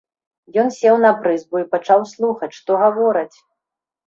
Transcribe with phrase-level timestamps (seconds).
[0.61, 3.37] Ён сеў на прызбу і пачаў слухаць, што гавораць.